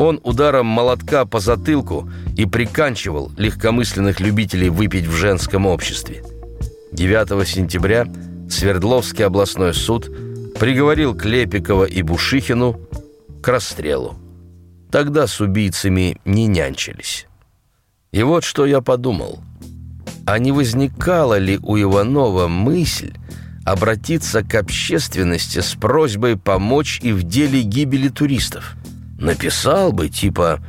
Он 0.00 0.20
ударом 0.24 0.66
молотка 0.66 1.24
по 1.26 1.38
затылку 1.38 2.10
и 2.36 2.44
приканчивал 2.46 3.30
легкомысленных 3.36 4.18
любителей 4.18 4.68
выпить 4.68 5.06
в 5.06 5.12
женском 5.12 5.66
обществе– 5.66 6.24
9 6.92 7.46
сентября 7.46 8.06
Свердловский 8.50 9.24
областной 9.24 9.74
суд 9.74 10.10
приговорил 10.58 11.14
Клепикова 11.14 11.84
и 11.84 12.02
Бушихину 12.02 12.80
к 13.42 13.46
расстрелу. 13.46 14.16
Тогда 14.90 15.28
с 15.28 15.40
убийцами 15.40 16.20
не 16.24 16.46
нянчились. 16.46 17.26
И 18.10 18.24
вот 18.24 18.42
что 18.42 18.66
я 18.66 18.80
подумал. 18.80 19.38
А 20.26 20.38
не 20.40 20.50
возникала 20.50 21.38
ли 21.38 21.58
у 21.62 21.80
Иванова 21.80 22.48
мысль 22.48 23.14
обратиться 23.64 24.42
к 24.42 24.52
общественности 24.56 25.60
с 25.60 25.74
просьбой 25.74 26.36
помочь 26.36 26.98
и 27.02 27.12
в 27.12 27.22
деле 27.22 27.62
гибели 27.62 28.08
туристов? 28.08 28.76
Написал 29.20 29.92
бы, 29.92 30.08
типа 30.08 30.60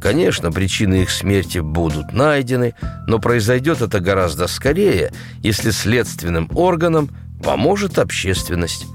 Конечно, 0.00 0.50
причины 0.50 1.02
их 1.02 1.10
смерти 1.10 1.58
будут 1.58 2.14
найдены, 2.14 2.74
но 3.06 3.18
произойдет 3.18 3.82
это 3.82 4.00
гораздо 4.00 4.46
скорее, 4.46 5.12
если 5.42 5.70
следственным 5.70 6.50
органам 6.54 7.10
поможет 7.44 7.98
общественность. 7.98 8.86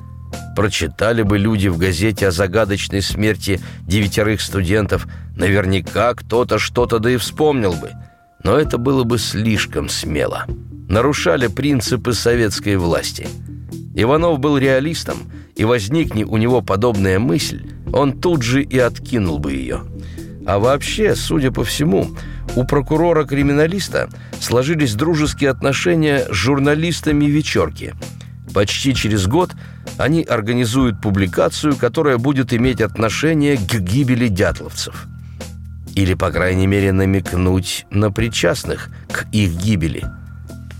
Прочитали 0.56 1.22
бы 1.22 1.38
люди 1.38 1.68
в 1.68 1.78
газете 1.78 2.28
о 2.28 2.32
загадочной 2.32 3.04
смерти 3.04 3.62
девятерых 3.82 4.42
студентов, 4.42 5.08
наверняка 5.36 6.16
кто-то 6.16 6.58
что-то 6.58 6.98
да 6.98 7.12
и 7.12 7.18
вспомнил 7.18 7.74
бы. 7.74 7.92
Но 8.44 8.58
это 8.58 8.80
было 8.80 9.04
бы 9.04 9.20
слишком 9.20 9.90
смело. 9.90 10.46
Нарушали 10.90 11.48
принципы 11.48 12.14
советской 12.14 12.78
власти. 12.78 13.28
Иванов 13.94 14.40
был 14.40 14.58
реалистом, 14.58 15.18
и 15.56 15.66
возникни 15.66 16.24
у 16.24 16.38
него 16.38 16.62
подобная 16.62 17.20
мысль, 17.20 17.64
он 17.94 18.20
тут 18.20 18.42
же 18.42 18.64
и 18.64 18.78
откинул 18.78 19.40
бы 19.40 19.54
ее– 19.54 19.82
а 20.46 20.60
вообще, 20.60 21.16
судя 21.16 21.52
по 21.52 21.64
всему, 21.64 22.16
у 22.56 22.66
прокурора-криминалиста 22.66 24.10
сложились 24.40 24.94
дружеские 24.94 25.50
отношения 25.50 26.26
с 26.30 26.34
журналистами 26.34 27.26
вечерки. 27.26 27.96
Почти 28.54 28.94
через 28.94 29.26
год 29.26 29.52
они 29.98 30.24
организуют 30.24 31.02
публикацию, 31.02 31.76
которая 31.76 32.18
будет 32.18 32.54
иметь 32.54 32.80
отношение 32.80 33.58
к 33.58 33.80
гибели 33.80 34.28
дятловцев. 34.28 35.08
Или, 35.96 36.14
по 36.14 36.30
крайней 36.30 36.68
мере, 36.68 36.92
намекнуть 36.92 37.86
на 37.90 38.12
причастных 38.12 38.90
к 39.12 39.26
их 39.32 39.52
гибели. 39.52 40.06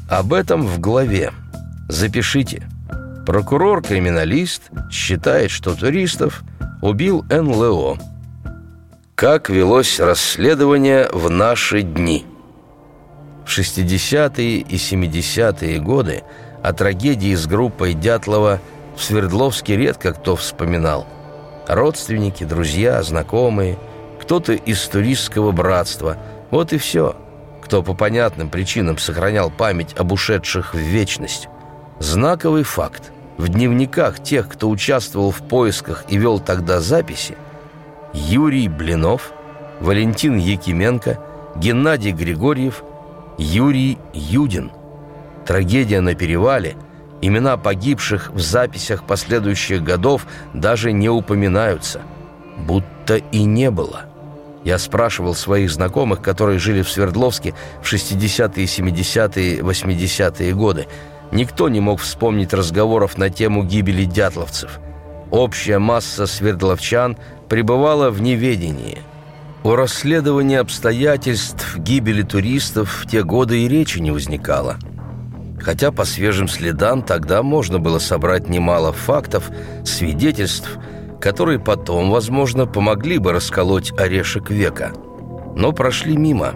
Об 0.10 0.34
этом 0.34 0.62
в 0.62 0.80
главе. 0.80 1.32
Запишите. 1.90 2.68
Прокурор-криминалист 3.26 4.72
считает, 4.92 5.52
что 5.52 5.76
туристов 5.76 6.44
убил 6.82 7.26
НЛО– 7.30 7.98
как 9.16 9.50
велось 9.50 10.02
расследование 10.02 11.08
в 11.14 11.30
наши 11.30 11.84
дни? 11.84 12.26
В 13.46 13.58
60-е 13.58 14.58
и 14.58 14.76
70-е 14.76 15.80
годы 15.80 16.24
о 16.62 16.74
трагедии 16.74 17.34
с 17.34 17.48
группой 17.48 17.94
Дятлова 17.94 18.60
в 18.98 19.02
Свердловске 19.02 19.78
редко 19.78 20.12
кто 20.12 20.36
вспоминал. 20.36 21.08
Родственники, 21.66 22.44
друзья, 22.44 23.02
знакомые, 23.04 23.78
кто-то 24.20 24.52
из 24.52 24.86
туристского 24.86 25.54
братства. 25.54 26.18
Вот 26.52 26.74
и 26.74 26.78
все. 26.78 27.16
Кто 27.64 27.84
по 27.84 27.94
понятным 27.94 28.50
причинам 28.50 28.98
сохранял 28.98 29.50
память 29.50 29.96
об 29.98 30.12
ушедших 30.12 30.74
в 30.74 30.78
вечность. 30.78 31.48
Знаковый 32.00 32.64
факт. 32.64 33.14
В 33.38 33.50
дневниках 33.50 34.24
тех, 34.24 34.48
кто 34.48 34.70
участвовал 34.70 35.32
в 35.32 35.42
поисках 35.42 36.06
и 36.08 36.18
вел 36.18 36.40
тогда 36.40 36.80
записи, 36.80 37.36
Юрий 38.14 38.70
Блинов, 38.70 39.34
Валентин 39.82 40.38
Якименко, 40.38 41.20
Геннадий 41.58 42.12
Григорьев, 42.12 42.84
Юрий 43.38 43.98
Юдин. 44.14 44.72
Трагедия 45.46 46.00
на 46.00 46.16
перевале, 46.16 46.76
имена 47.22 47.58
погибших 47.58 48.32
в 48.32 48.40
записях 48.40 49.04
последующих 49.04 49.84
годов 49.84 50.26
даже 50.54 50.94
не 50.94 51.10
упоминаются. 51.10 52.02
Будто 52.58 53.18
и 53.18 53.44
не 53.44 53.70
было. 53.70 54.06
Я 54.64 54.80
спрашивал 54.80 55.36
своих 55.36 55.70
знакомых, 55.70 56.22
которые 56.22 56.58
жили 56.58 56.82
в 56.82 56.90
Свердловске 56.90 57.54
в 57.84 57.94
60-е, 57.94 58.66
70-е, 58.66 59.60
80-е 59.60 60.54
годы. 60.54 60.88
Никто 61.32 61.70
не 61.70 61.80
мог 61.80 62.00
вспомнить 62.00 62.54
разговоров 62.54 63.18
на 63.18 63.30
тему 63.30 63.64
гибели 63.64 64.06
дятловцев. 64.06 64.80
Общая 65.32 65.80
масса 65.80 66.28
свердловчан– 66.28 67.18
пребывала 67.48 68.10
в 68.10 68.22
неведении. 68.22 69.00
О 69.64 69.76
расследовании 69.76 70.58
обстоятельств 70.58 71.78
гибели 71.78 72.22
туристов 72.22 73.04
в 73.04 73.10
те 73.10 73.24
годы 73.24 73.64
и 73.64 73.68
речи 73.68 74.00
не 74.00 74.12
возникало. 74.12 74.78
Хотя 75.60 75.92
по 75.92 76.06
свежим 76.06 76.48
следам 76.48 77.02
тогда 77.02 77.42
можно 77.42 77.80
было 77.80 77.98
собрать 77.98 78.48
немало 78.48 78.92
фактов, 78.92 79.50
свидетельств, 79.84 80.78
которые 81.20 81.60
потом, 81.60 82.12
возможно, 82.12 82.68
помогли 82.68 83.18
бы 83.18 83.32
расколоть 83.32 83.92
орешек 83.98 84.52
века. 84.52 84.92
Но 85.56 85.72
прошли 85.72 86.16
мимо, 86.16 86.54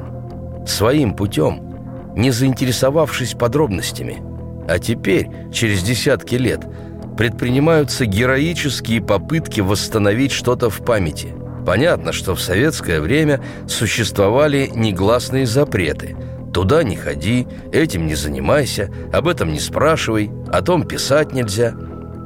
своим 0.68 1.16
путем, 1.16 2.14
не 2.16 2.30
заинтересовавшись 2.30 3.34
подробностями. 3.34 4.22
А 4.70 4.80
теперь, 4.80 5.30
через 5.52 5.82
десятки 5.84 6.36
лет– 6.36 6.62
предпринимаются 7.20 8.06
героические 8.06 9.02
попытки 9.02 9.60
восстановить 9.60 10.32
что-то 10.32 10.70
в 10.70 10.86
памяти. 10.86 11.36
Понятно, 11.66 12.14
что 12.14 12.34
в 12.34 12.40
советское 12.40 13.02
время 13.02 13.44
существовали 13.68 14.72
негласные 14.74 15.46
запреты. 15.46 16.16
Туда 16.54 16.82
не 16.82 16.96
ходи, 16.96 17.46
этим 17.74 18.08
не 18.08 18.16
занимайся, 18.16 18.90
об 19.12 19.28
этом 19.28 19.52
не 19.52 19.60
спрашивай, 19.60 20.32
о 20.48 20.62
том 20.62 20.84
писать 20.84 21.34
нельзя. 21.34 21.74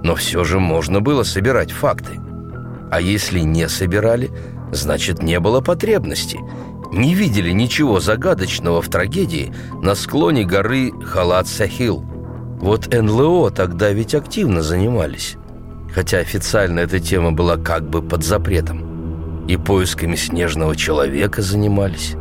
Но 0.03 0.13
все 0.13 0.43
же 0.43 0.59
можно 0.59 1.01
было 1.01 1.23
собирать 1.23 1.71
факты. 1.71 2.19
А 2.91 3.01
если 3.01 3.39
не 3.39 3.67
собирали, 3.69 4.29
значит 4.71 5.23
не 5.23 5.39
было 5.39 5.61
потребности. 5.61 6.37
Не 6.91 7.15
видели 7.15 7.49
ничего 7.49 7.99
загадочного 7.99 8.83
в 8.83 8.89
трагедии 8.89 9.51
на 9.81 9.95
склоне 9.95 10.45
горы 10.45 10.91
Халат-Сахил– 10.91 12.05
вот 12.63 12.93
НЛО 12.93 13.51
тогда 13.51 13.91
ведь 13.91 14.15
активно 14.15 14.61
занимались, 14.61 15.35
хотя 15.93 16.19
официально 16.19 16.79
эта 16.79 17.01
тема 17.01 17.33
была 17.33 17.57
как 17.57 17.89
бы 17.89 18.01
под 18.01 18.23
запретом. 18.23 19.45
И 19.49 19.57
поисками 19.57 20.15
снежного 20.15 20.73
человека 20.77 21.41
занимались. 21.41 22.15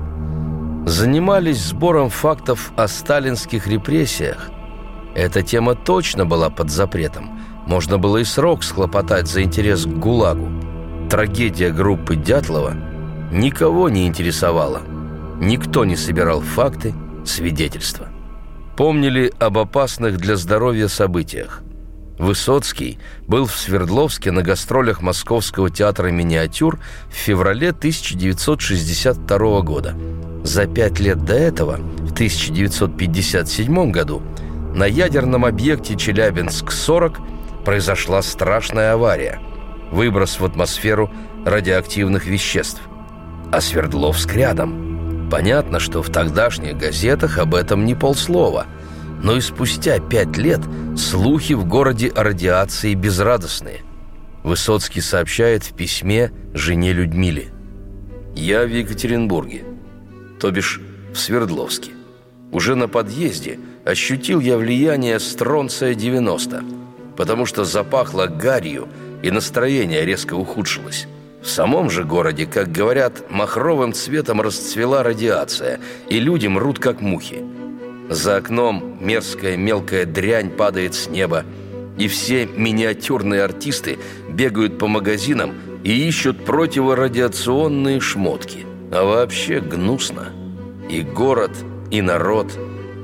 Занимались 0.85 1.63
сбором 1.63 2.11
фактов 2.11 2.73
о 2.77 2.89
сталинских 2.89 3.69
репрессиях. 3.69 4.51
Эта 5.15 5.43
тема 5.43 5.77
точно 5.77 6.27
была 6.27 6.51
под 6.51 6.71
запретом. 6.71 7.39
Можно 7.69 7.99
было 7.99 8.17
и 8.17 8.25
срок 8.25 8.65
схлопотать 8.65 9.29
за 9.29 9.45
интерес 9.45 9.85
к 9.87 9.91
ГУЛАГу. 9.91 10.49
Трагедия 11.09 11.71
группы 11.71 12.17
Дятлова 12.17 12.75
никого 13.31 13.89
не 13.89 14.09
интересовала. 14.09 14.81
Никто 15.39 15.85
не 15.85 15.95
собирал 15.95 16.41
факты, 16.41 16.93
свидетельства 17.25 18.12
помнили 18.77 19.33
об 19.39 19.59
опасных 19.59 20.19
для 20.19 20.37
здоровья 20.37 20.89
событиях. 20.89 21.63
Высоцкий 22.19 22.99
был 23.27 23.47
в 23.47 23.57
Свердловске 23.57 24.31
на 24.31 24.43
гастролях 24.43 25.03
Московского 25.03 25.71
театра 25.71 26.09
миниатюр 26.09 26.79
в 27.09 27.15
феврале 27.15 27.71
1962 27.71 29.61
года. 29.63 29.97
За 30.45 30.67
пять 30.67 31.01
лет 31.01 31.25
до 31.25 31.35
этого, 31.35 31.77
в 31.77 32.13
1957 32.13 33.91
году, 33.91 34.23
на 34.75 34.85
ядерном 34.85 35.45
объекте 35.45 35.97
Челябинск-40 35.97 37.65
произошла 37.65 38.23
страшная 38.23 38.93
авария– 38.93 39.41
выброс 39.91 40.41
в 40.41 40.45
атмосферу 40.45 41.11
радиоактивных 41.45 42.27
веществ. 42.27 42.81
А 43.53 43.61
Свердловск 43.61 44.33
рядом– 44.35 44.92
Понятно, 45.33 45.81
что 45.81 46.03
в 46.03 46.11
тогдашних 46.11 46.77
газетах 46.77 47.38
об 47.38 47.55
этом 47.55 47.87
не 47.87 47.95
полслова. 47.95 48.66
Но 49.23 49.35
и 49.35 49.40
спустя 49.40 49.99
пять 49.99 50.37
лет 50.37 50.61
слухи 50.95 51.55
в 51.55 51.64
городе 51.64 52.09
о 52.09 52.23
радиации 52.23 52.92
безрадостные. 52.92 53.81
Высоцкий 54.42 55.01
сообщает 55.01 55.64
в 55.64 55.73
письме 55.73 56.33
жене 56.53 56.92
Людмиле. 56.92 57.49
«Я 58.35 58.64
в 58.66 58.68
Екатеринбурге, 58.68 59.64
то 60.38 60.51
бишь 60.51 60.83
в 61.14 61.18
Свердловске. 61.18 61.92
Уже 62.51 62.75
на 62.75 62.87
подъезде 62.87 63.59
ощутил 63.87 64.38
я 64.38 64.59
влияние 64.59 65.18
стронция-90, 65.18 67.14
потому 67.16 67.47
что 67.47 67.64
запахло 67.64 68.27
гарью, 68.27 68.87
и 69.23 69.31
настроение 69.31 70.05
резко 70.05 70.35
ухудшилось». 70.35 71.07
В 71.43 71.49
самом 71.49 71.91
же 71.91 72.05
городе, 72.05 72.47
как 72.47 72.71
говорят, 72.71 73.29
махровым 73.29 73.93
цветом 73.93 74.41
расцвела 74.41 75.03
радиация, 75.03 75.81
и 76.09 76.21
люди 76.21 76.47
мрут 76.47 76.79
как 76.79 77.01
мухи. 77.01 77.45
За 78.09 78.37
окном 78.37 78.99
мерзкая 79.01 79.57
мелкая 79.57 80.07
дрянь 80.07 80.51
падает 80.51 80.95
с 80.95 81.09
неба, 81.09 81.45
и 81.99 82.07
все 82.07 82.47
миниатюрные 82.47 83.43
артисты 83.43 83.99
бегают 84.29 84.79
по 84.79 84.87
магазинам 84.87 85.55
и 85.83 86.07
ищут 86.07 86.45
противорадиационные 86.45 87.99
шмотки. 87.99 88.65
А 88.93 89.05
вообще 89.05 89.61
гнусно. 89.61 90.33
И 90.89 91.03
город, 91.03 91.53
и 91.91 92.03
народ, 92.03 92.53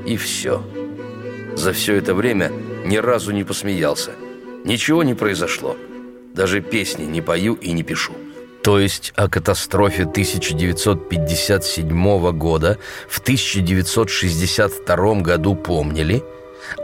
и 0.06 0.16
все. 0.16 0.62
за 1.54 1.72
все 1.72 1.96
это 1.96 2.14
время 2.14 2.52
ни 2.86 2.98
разу 2.98 3.32
не 3.32 3.42
посмеялся. 3.42 4.12
Ничего 4.64 5.02
не 5.02 5.14
произошло. 5.14 5.76
Даже 6.34 6.60
песни 6.60 7.04
не 7.04 7.20
пою 7.20 7.54
и 7.54 7.72
не 7.72 7.82
пишу. 7.82 8.12
То 8.68 8.76
есть 8.78 9.14
о 9.16 9.28
катастрофе 9.30 10.02
1957 10.02 12.32
года 12.32 12.76
в 13.08 13.18
1962 13.18 15.14
году 15.22 15.54
помнили, 15.54 16.22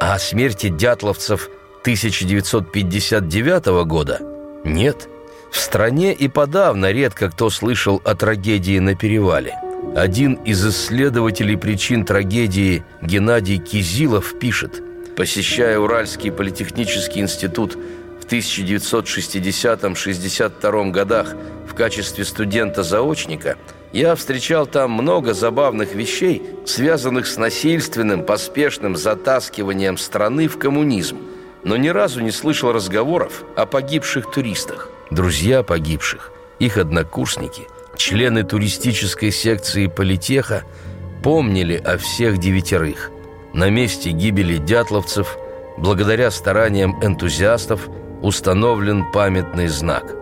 а 0.01 0.15
о 0.15 0.19
смерти 0.19 0.71
дятловцев 0.71 1.51
1959 1.83 3.85
года 3.87 4.21
нет. 4.65 5.11
В 5.53 5.59
стране 5.59 6.15
и 6.15 6.29
подавно 6.29 6.91
редко 6.91 7.31
кто 7.31 7.51
слышал 7.51 8.01
о 8.03 8.15
трагедии 8.15 8.79
на 8.79 8.95
перевале. 8.95 9.55
Один 9.95 10.37
из 10.37 10.67
исследователей 10.67 11.59
причин 11.59 12.07
трагедии 12.07 12.83
Геннадий 13.03 13.59
Кизилов 13.59 14.39
пишет, 14.39 14.83
посещая 15.19 15.79
Уральский 15.79 16.33
политехнический 16.33 17.21
институт 17.21 17.77
в 18.25 18.33
1960-62 18.33 20.91
годах 20.91 21.35
в 21.69 21.75
качестве 21.75 22.25
студента-заочника, 22.25 23.59
я 23.93 24.15
встречал 24.15 24.67
там 24.67 24.93
много 24.93 25.35
забавных 25.35 25.95
вещей, 25.95 26.43
связанных 26.65 27.27
с 27.27 27.37
насильственным, 27.37 28.25
поспешным 28.25 28.97
затаскиванием 28.97 29.99
страны 29.99 30.49
в 30.49 30.59
коммунизм, 30.59 31.19
но 31.65 31.77
ни 31.77 31.89
разу 31.89 32.21
не 32.21 32.31
слышал 32.31 32.73
разговоров 32.73 33.45
о 33.57 33.67
погибших 33.67 34.31
туристах. 34.31 34.89
Друзья 35.11 35.63
погибших, 35.63 36.33
их 36.59 36.79
однокурсники, 36.79 37.69
члены 37.97 38.43
туристической 38.43 39.31
секции 39.31 39.87
политеха 39.87 40.65
помнили 41.23 41.77
о 41.77 41.99
всех 41.99 42.39
девятерых. 42.39 43.11
На 43.53 43.69
месте 43.71 44.11
гибели 44.11 44.57
дятловцев, 44.57 45.37
благодаря 45.77 46.31
стараниям 46.31 47.05
энтузиастов, 47.05 47.89
установлен 48.25 49.05
памятный 49.13 49.69
знак. 49.69 50.17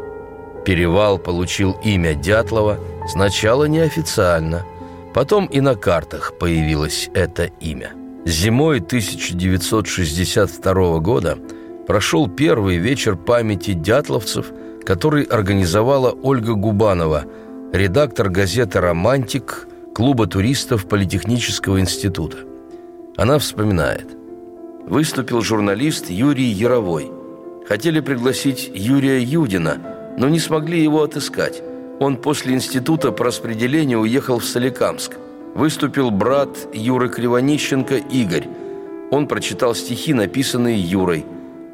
Перевал 0.66 1.16
получил 1.18 1.76
имя 1.84 2.14
Дятлова 2.14 2.78
сначала 3.08 3.64
неофициально, 3.64 4.66
потом 5.14 5.46
и 5.46 5.60
на 5.60 5.76
картах 5.76 6.34
появилось 6.38 7.08
это 7.14 7.44
имя. 7.60 7.92
Зимой 8.26 8.80
1962 8.80 10.98
года 10.98 11.38
прошел 11.86 12.28
первый 12.28 12.78
вечер 12.78 13.14
памяти 13.16 13.72
дятловцев, 13.72 14.52
который 14.84 15.22
организовала 15.22 16.10
Ольга 16.10 16.54
Губанова, 16.54 17.24
редактор 17.72 18.30
газеты 18.30 18.80
«Романтик» 18.80 19.68
Клуба 19.94 20.26
туристов 20.26 20.88
Политехнического 20.88 21.78
института. 21.78 22.38
Она 23.16 23.38
вспоминает. 23.38 24.08
Выступил 24.88 25.40
журналист 25.42 26.10
Юрий 26.10 26.50
Яровой– 26.50 27.12
Хотели 27.68 28.00
пригласить 28.00 28.70
Юрия 28.74 29.20
Юдина, 29.20 29.78
но 30.18 30.28
не 30.28 30.38
смогли 30.38 30.82
его 30.82 31.02
отыскать. 31.02 31.62
Он 32.00 32.16
после 32.16 32.54
института 32.54 33.12
по 33.12 33.24
распределению 33.24 34.00
уехал 34.00 34.40
в 34.40 34.44
Соликамск. 34.44 35.16
Выступил 35.54 36.10
брат 36.10 36.48
Юры 36.72 37.08
Кривонищенко 37.08 37.96
Игорь. 37.96 38.48
Он 39.10 39.28
прочитал 39.28 39.74
стихи, 39.74 40.12
написанные 40.12 40.80
Юрой. 40.80 41.24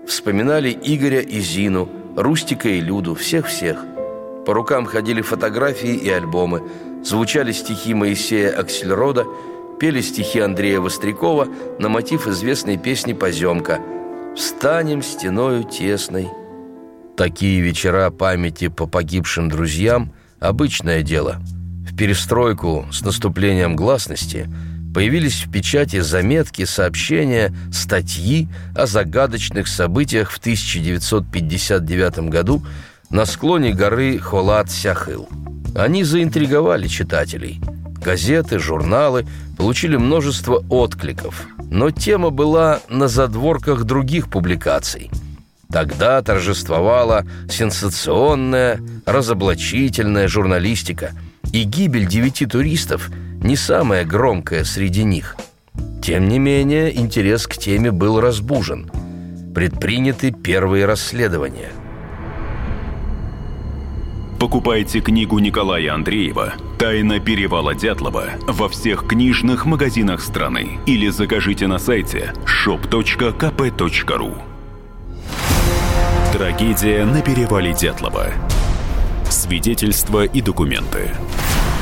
Вспоминали 0.06 0.76
Игоря 0.82 1.20
и 1.20 1.40
Зину, 1.40 1.88
Рустика 2.16 2.68
и 2.68 2.80
Люду, 2.80 3.14
всех-всех. 3.14 3.84
По 4.44 4.54
рукам 4.54 4.84
ходили 4.86 5.22
фотографии 5.22 5.94
и 5.94 6.10
альбомы. 6.10 6.62
Звучали 7.04 7.52
стихи 7.52 7.94
Моисея 7.94 8.50
Аксельрода, 8.50 9.24
пели 9.78 10.00
стихи 10.00 10.40
Андрея 10.40 10.80
Вострякова 10.80 11.48
на 11.78 11.88
мотив 11.88 12.26
известной 12.26 12.76
песни 12.76 13.12
«Поземка». 13.12 13.80
Встанем 14.38 15.02
стеною 15.02 15.64
тесной. 15.64 16.28
Такие 17.16 17.60
вечера 17.60 18.08
памяти 18.10 18.68
по 18.68 18.86
погибшим 18.86 19.48
друзьям– 19.48 20.12
обычное 20.38 21.02
дело. 21.02 21.42
В 21.84 21.96
перестройку 21.96 22.86
с 22.92 23.02
наступлением 23.02 23.74
гласности 23.74 24.48
появились 24.94 25.44
в 25.44 25.50
печати 25.50 25.98
заметки, 25.98 26.66
сообщения, 26.66 27.52
статьи 27.72 28.46
о 28.76 28.86
загадочных 28.86 29.66
событиях 29.66 30.30
в 30.30 30.38
1959 30.38 32.30
году 32.30 32.64
на 33.10 33.26
склоне 33.26 33.72
горы 33.72 34.18
Холат-Сяхыл. 34.18 35.28
Они 35.74 36.04
заинтриговали 36.04 36.86
читателей. 36.86 37.60
Газеты, 38.00 38.60
журналы 38.60 39.26
получили 39.56 39.96
множество 39.96 40.64
откликов– 40.68 41.48
но 41.70 41.90
тема 41.90 42.30
была 42.30 42.80
на 42.88 43.08
задворках 43.08 43.84
других 43.84 44.28
публикаций. 44.28 45.10
Тогда 45.70 46.22
торжествовала 46.22 47.26
сенсационная, 47.50 48.80
разоблачительная 49.04 50.28
журналистика, 50.28 51.12
и 51.52 51.64
гибель 51.64 52.06
девяти 52.06 52.46
туристов 52.46 53.10
не 53.42 53.56
самая 53.56 54.04
громкая 54.04 54.64
среди 54.64 55.04
них. 55.04 55.36
Тем 56.02 56.28
не 56.28 56.38
менее, 56.38 56.96
интерес 56.96 57.46
к 57.46 57.56
теме 57.56 57.90
был 57.90 58.20
разбужен. 58.20 58.90
Предприняты 59.54 60.32
первые 60.32 60.86
расследования– 60.86 61.70
Покупайте 64.38 65.00
книгу 65.00 65.40
Николая 65.40 65.92
Андреева 65.92 66.54
«Тайна 66.78 67.18
перевала 67.18 67.74
Дятлова» 67.74 68.34
во 68.46 68.68
всех 68.68 69.04
книжных 69.04 69.66
магазинах 69.66 70.20
страны 70.20 70.78
или 70.86 71.08
закажите 71.08 71.66
на 71.66 71.80
сайте 71.80 72.32
shop.kp.ru 72.44 74.38
Трагедия 76.32 77.04
на 77.04 77.20
перевале 77.20 77.74
Дятлова. 77.74 78.28
Свидетельства 79.28 80.24
и 80.24 80.40
документы. 80.40 81.10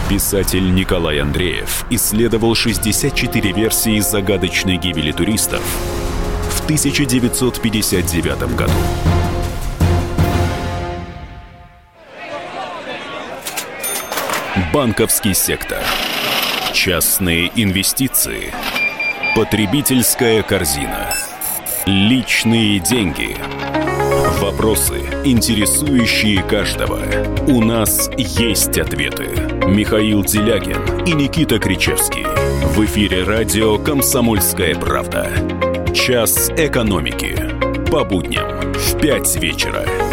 Писатель 0.08 0.74
Николай 0.74 1.18
Андреев 1.18 1.84
исследовал 1.90 2.54
64 2.54 3.52
версии 3.52 4.00
загадочной 4.00 4.78
гибели 4.78 5.12
туристов 5.12 5.60
в 6.48 6.64
1959 6.64 8.56
году. 8.56 8.72
Банковский 14.76 15.32
сектор. 15.32 15.78
Частные 16.74 17.50
инвестиции. 17.56 18.52
Потребительская 19.34 20.42
корзина. 20.42 21.14
Личные 21.86 22.78
деньги. 22.80 23.38
Вопросы, 24.38 24.98
интересующие 25.24 26.42
каждого. 26.42 27.00
У 27.48 27.64
нас 27.64 28.10
есть 28.18 28.76
ответы. 28.76 29.30
Михаил 29.66 30.22
Делягин 30.22 31.06
и 31.06 31.12
Никита 31.12 31.58
Кричевский. 31.58 32.26
В 32.74 32.84
эфире 32.84 33.24
радио 33.24 33.78
«Комсомольская 33.78 34.74
правда». 34.74 35.32
Час 35.94 36.50
экономики. 36.50 37.34
По 37.90 38.04
будням 38.04 38.74
в 38.74 39.00
5 39.00 39.36
вечера. 39.36 40.05